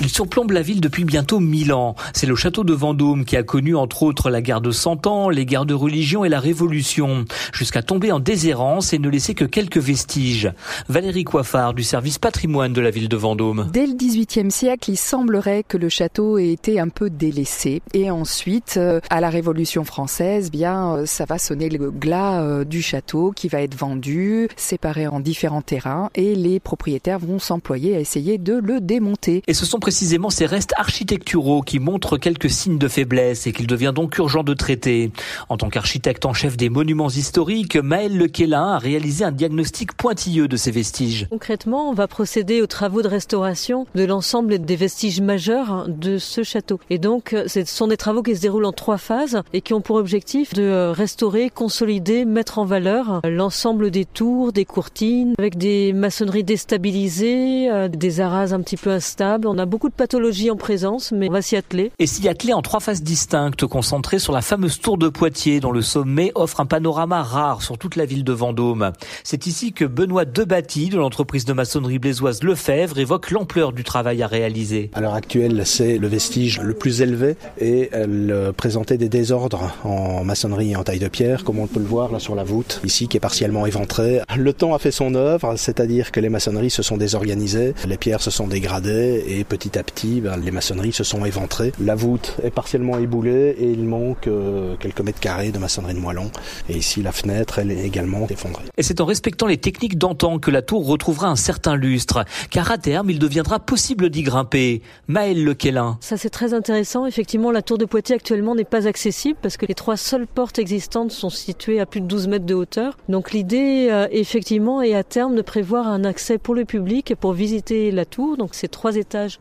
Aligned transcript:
Il 0.00 0.08
surplombe 0.08 0.52
la 0.52 0.62
ville 0.62 0.80
depuis 0.80 1.04
bientôt 1.04 1.40
mille 1.40 1.72
ans. 1.72 1.96
C'est 2.14 2.26
le 2.26 2.36
château 2.36 2.62
de 2.62 2.72
Vendôme 2.72 3.24
qui 3.24 3.36
a 3.36 3.42
connu 3.42 3.74
entre 3.74 4.04
autres 4.04 4.30
la 4.30 4.40
guerre 4.40 4.60
de 4.60 4.70
Cent 4.70 5.08
Ans, 5.08 5.28
les 5.28 5.44
guerres 5.44 5.66
de 5.66 5.74
religion 5.74 6.24
et 6.24 6.28
la 6.28 6.38
Révolution, 6.38 7.24
jusqu'à 7.52 7.82
tomber 7.82 8.12
en 8.12 8.20
déshérence 8.20 8.92
et 8.92 9.00
ne 9.00 9.08
laisser 9.08 9.34
que 9.34 9.44
quelques 9.44 9.78
vestiges. 9.78 10.52
Valérie 10.88 11.24
Coiffard 11.24 11.74
du 11.74 11.82
service 11.82 12.18
patrimoine 12.18 12.72
de 12.72 12.80
la 12.80 12.90
ville 12.90 13.08
de 13.08 13.16
Vendôme. 13.16 13.68
Dès 13.72 13.86
le 13.88 13.94
XVIIIe 13.94 14.52
siècle, 14.52 14.92
il 14.92 14.96
semblerait 14.96 15.64
que 15.66 15.76
le 15.76 15.88
château 15.88 16.38
ait 16.38 16.52
été 16.52 16.78
un 16.78 16.90
peu 16.90 17.10
délaissé. 17.10 17.82
Et 17.92 18.08
ensuite, 18.08 18.74
euh, 18.76 19.00
à 19.10 19.20
la 19.20 19.30
Révolution 19.30 19.82
française, 19.82 20.52
bien, 20.52 20.94
euh, 20.94 21.06
ça 21.06 21.24
va 21.24 21.38
sonner 21.38 21.70
le 21.70 21.90
glas 21.90 22.42
euh, 22.42 22.62
du 22.62 22.82
château 22.82 23.32
qui 23.34 23.48
va 23.48 23.62
être 23.62 23.74
vendu, 23.74 24.48
séparé 24.56 25.08
en 25.08 25.18
différents 25.18 25.62
terrains, 25.62 26.10
et 26.14 26.36
les 26.36 26.60
propriétaires 26.60 27.18
vont 27.18 27.40
s'employer 27.40 27.96
à 27.96 28.00
essayer 28.00 28.38
de 28.38 28.54
le 28.54 28.80
démonter. 28.80 29.42
Et 29.48 29.54
ce 29.54 29.66
sont 29.66 29.80
précisément 29.88 30.28
ces 30.28 30.44
restes 30.44 30.74
architecturaux 30.76 31.62
qui 31.62 31.78
montrent 31.78 32.18
quelques 32.18 32.50
signes 32.50 32.76
de 32.76 32.88
faiblesse 32.88 33.46
et 33.46 33.52
qu'il 33.52 33.66
devient 33.66 33.92
donc 33.94 34.18
urgent 34.18 34.42
de 34.42 34.52
traiter. 34.52 35.10
En 35.48 35.56
tant 35.56 35.70
qu'architecte 35.70 36.26
en 36.26 36.34
chef 36.34 36.58
des 36.58 36.68
monuments 36.68 37.08
historiques, 37.08 37.76
Maël 37.76 38.14
Lequelin 38.14 38.72
a 38.72 38.78
réalisé 38.78 39.24
un 39.24 39.32
diagnostic 39.32 39.94
pointilleux 39.94 40.46
de 40.46 40.58
ces 40.58 40.72
vestiges. 40.72 41.26
Concrètement, 41.30 41.88
on 41.88 41.94
va 41.94 42.06
procéder 42.06 42.60
aux 42.60 42.66
travaux 42.66 43.00
de 43.00 43.08
restauration 43.08 43.86
de 43.94 44.04
l'ensemble 44.04 44.58
des 44.58 44.76
vestiges 44.76 45.22
majeurs 45.22 45.86
de 45.88 46.18
ce 46.18 46.42
château. 46.42 46.78
Et 46.90 46.98
donc, 46.98 47.34
ce 47.46 47.64
sont 47.64 47.86
des 47.86 47.96
travaux 47.96 48.22
qui 48.22 48.36
se 48.36 48.42
déroulent 48.42 48.66
en 48.66 48.72
trois 48.72 48.98
phases 48.98 49.40
et 49.54 49.62
qui 49.62 49.72
ont 49.72 49.80
pour 49.80 49.96
objectif 49.96 50.52
de 50.52 50.92
restaurer, 50.94 51.48
consolider, 51.48 52.26
mettre 52.26 52.58
en 52.58 52.66
valeur 52.66 53.22
l'ensemble 53.24 53.90
des 53.90 54.04
tours, 54.04 54.52
des 54.52 54.66
courtines, 54.66 55.32
avec 55.38 55.56
des 55.56 55.94
maçonneries 55.94 56.44
déstabilisées, 56.44 57.70
euh, 57.70 57.88
des 57.88 58.20
arases 58.20 58.52
un 58.52 58.60
petit 58.60 58.76
peu 58.76 58.90
instables. 58.90 59.48
On 59.48 59.56
a 59.56 59.64
beaucoup 59.64 59.77
beaucoup 59.78 59.90
de 59.90 59.94
pathologies 59.94 60.50
en 60.50 60.56
présence, 60.56 61.12
mais 61.12 61.28
on 61.28 61.32
va 61.32 61.40
s'y 61.40 61.54
atteler. 61.54 61.92
Et 62.00 62.08
s'y 62.08 62.28
atteler 62.28 62.52
en 62.52 62.62
trois 62.62 62.80
phases 62.80 63.00
distinctes, 63.00 63.64
concentrées 63.64 64.18
sur 64.18 64.32
la 64.32 64.42
fameuse 64.42 64.80
tour 64.80 64.98
de 64.98 65.08
Poitiers, 65.08 65.60
dont 65.60 65.70
le 65.70 65.82
sommet 65.82 66.32
offre 66.34 66.58
un 66.58 66.66
panorama 66.66 67.22
rare 67.22 67.62
sur 67.62 67.78
toute 67.78 67.94
la 67.94 68.04
ville 68.04 68.24
de 68.24 68.32
Vendôme. 68.32 68.90
C'est 69.22 69.46
ici 69.46 69.72
que 69.72 69.84
Benoît 69.84 70.24
Debatty, 70.24 70.88
de 70.88 70.96
l'entreprise 70.96 71.44
de 71.44 71.52
maçonnerie 71.52 72.00
blésoise 72.00 72.42
Lefebvre, 72.42 72.98
évoque 72.98 73.30
l'ampleur 73.30 73.72
du 73.72 73.84
travail 73.84 74.20
à 74.20 74.26
réaliser. 74.26 74.90
À 74.94 75.00
l'heure 75.00 75.14
actuelle, 75.14 75.62
c'est 75.64 75.96
le 75.98 76.08
vestige 76.08 76.58
le 76.60 76.74
plus 76.74 77.00
élevé 77.00 77.36
et 77.60 77.88
elle 77.92 78.52
présentait 78.56 78.98
des 78.98 79.08
désordres 79.08 79.76
en 79.84 80.24
maçonnerie 80.24 80.72
et 80.72 80.76
en 80.76 80.82
taille 80.82 80.98
de 80.98 81.06
pierre, 81.06 81.44
comme 81.44 81.60
on 81.60 81.68
peut 81.68 81.78
le 81.78 81.86
voir 81.86 82.10
là 82.10 82.18
sur 82.18 82.34
la 82.34 82.42
voûte, 82.42 82.80
ici 82.82 83.06
qui 83.06 83.16
est 83.16 83.20
partiellement 83.20 83.64
éventrée. 83.64 84.22
Le 84.36 84.52
temps 84.52 84.74
a 84.74 84.80
fait 84.80 84.90
son 84.90 85.14
œuvre, 85.14 85.54
c'est-à-dire 85.54 86.10
que 86.10 86.18
les 86.18 86.30
maçonneries 86.30 86.70
se 86.70 86.82
sont 86.82 86.96
désorganisées, 86.96 87.74
les 87.86 87.96
pierres 87.96 88.22
se 88.22 88.32
sont 88.32 88.48
dégradées 88.48 89.24
et 89.28 89.44
petit 89.44 89.67
petit 89.68 89.78
à 89.78 89.82
petit, 89.82 90.20
ben, 90.20 90.36
les 90.36 90.50
maçonneries 90.50 90.92
se 90.92 91.04
sont 91.04 91.24
éventrées. 91.24 91.72
La 91.80 91.94
voûte 91.94 92.36
est 92.42 92.50
partiellement 92.50 92.98
éboulée 92.98 93.54
et 93.58 93.70
il 93.70 93.84
manque 93.84 94.26
euh, 94.26 94.76
quelques 94.80 95.00
mètres 95.00 95.20
carrés 95.20 95.50
de 95.50 95.58
maçonnerie 95.58 95.94
de 95.94 95.98
moellon. 95.98 96.30
Et 96.68 96.76
ici, 96.76 97.02
la 97.02 97.12
fenêtre, 97.12 97.58
elle 97.58 97.70
est 97.70 97.84
également 97.84 98.26
effondrée. 98.28 98.64
Et 98.76 98.82
c'est 98.82 99.00
en 99.00 99.04
respectant 99.04 99.46
les 99.46 99.58
techniques 99.58 99.98
d'antan 99.98 100.38
que 100.38 100.50
la 100.50 100.62
tour 100.62 100.86
retrouvera 100.86 101.28
un 101.28 101.36
certain 101.36 101.76
lustre, 101.76 102.24
car 102.50 102.70
à 102.70 102.78
terme, 102.78 103.10
il 103.10 103.18
deviendra 103.18 103.58
possible 103.58 104.08
d'y 104.08 104.22
grimper. 104.22 104.80
Maël 105.06 105.44
Lequelin. 105.44 105.98
Ça, 106.00 106.16
c'est 106.16 106.30
très 106.30 106.54
intéressant. 106.54 107.06
Effectivement, 107.06 107.50
la 107.50 107.62
tour 107.62 107.76
de 107.76 107.84
Poitiers 107.84 108.16
actuellement 108.16 108.54
n'est 108.54 108.64
pas 108.64 108.86
accessible 108.86 109.38
parce 109.42 109.56
que 109.56 109.66
les 109.66 109.74
trois 109.74 109.96
seules 109.96 110.26
portes 110.26 110.58
existantes 110.58 111.12
sont 111.12 111.30
situées 111.30 111.80
à 111.80 111.86
plus 111.86 112.00
de 112.00 112.06
12 112.06 112.28
mètres 112.28 112.46
de 112.46 112.54
hauteur. 112.54 112.96
Donc 113.08 113.32
l'idée, 113.32 113.88
euh, 113.90 114.06
effectivement, 114.12 114.80
est 114.80 114.94
à 114.94 115.04
terme 115.04 115.34
de 115.34 115.42
prévoir 115.42 115.88
un 115.88 116.04
accès 116.04 116.38
pour 116.38 116.54
le 116.54 116.64
public 116.64 117.14
pour 117.20 117.32
visiter 117.32 117.90
la 117.90 118.06
tour. 118.06 118.38
Donc 118.38 118.50
c'est 118.52 118.68
trois 118.68 118.96
étages 118.96 119.40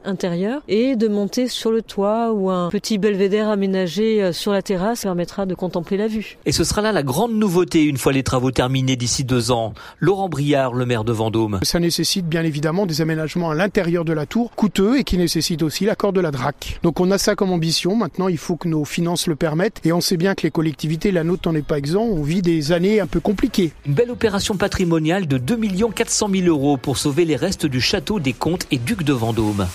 et 0.67 0.95
de 0.95 1.07
monter 1.07 1.47
sur 1.47 1.71
le 1.71 1.81
toit 1.81 2.31
ou 2.31 2.49
un 2.49 2.69
petit 2.69 2.97
belvédère 2.97 3.49
aménagé 3.49 4.23
euh, 4.23 4.31
sur 4.33 4.51
la 4.51 4.61
terrasse 4.61 5.03
permettra 5.03 5.45
de 5.45 5.53
contempler 5.53 5.97
la 5.97 6.07
vue. 6.07 6.37
Et 6.45 6.51
ce 6.51 6.63
sera 6.63 6.81
là 6.81 6.91
la 6.91 7.03
grande 7.03 7.33
nouveauté 7.33 7.83
une 7.83 7.97
fois 7.97 8.13
les 8.13 8.23
travaux 8.23 8.51
terminés 8.51 8.95
d'ici 8.95 9.23
deux 9.23 9.51
ans. 9.51 9.73
Laurent 9.99 10.29
Briard, 10.29 10.73
le 10.73 10.85
maire 10.85 11.03
de 11.03 11.11
Vendôme. 11.11 11.59
Ça 11.63 11.79
nécessite 11.79 12.27
bien 12.27 12.43
évidemment 12.43 12.85
des 12.85 13.01
aménagements 13.01 13.51
à 13.51 13.55
l'intérieur 13.55 14.05
de 14.05 14.13
la 14.13 14.25
tour, 14.25 14.51
coûteux 14.55 14.97
et 14.97 15.03
qui 15.03 15.17
nécessitent 15.17 15.63
aussi 15.63 15.85
l'accord 15.85 16.13
de 16.13 16.21
la 16.21 16.31
DRAC. 16.31 16.79
Donc 16.83 16.99
on 16.99 17.11
a 17.11 17.17
ça 17.17 17.35
comme 17.35 17.51
ambition. 17.51 17.95
Maintenant, 17.95 18.27
il 18.27 18.37
faut 18.37 18.55
que 18.55 18.67
nos 18.67 18.85
finances 18.85 19.27
le 19.27 19.35
permettent. 19.35 19.81
Et 19.85 19.91
on 19.93 20.01
sait 20.01 20.17
bien 20.17 20.35
que 20.35 20.43
les 20.43 20.51
collectivités, 20.51 21.11
la 21.11 21.23
nôtre 21.23 21.49
n'en 21.49 21.55
est 21.55 21.65
pas 21.65 21.77
exempt, 21.77 22.01
on 22.03 22.23
vit 22.23 22.41
des 22.41 22.71
années 22.71 22.99
un 22.99 23.07
peu 23.07 23.19
compliquées. 23.19 23.71
Une 23.85 23.93
belle 23.93 24.11
opération 24.11 24.55
patrimoniale 24.55 25.27
de 25.27 25.37
2 25.37 25.57
400 25.93 26.29
000 26.31 26.47
euros 26.47 26.77
pour 26.77 26.97
sauver 26.97 27.25
les 27.25 27.35
restes 27.35 27.65
du 27.65 27.81
château 27.81 28.19
des 28.19 28.33
Comtes 28.33 28.67
et 28.71 28.77
Ducs 28.77 29.03
de 29.03 29.13
Vendôme. 29.13 29.67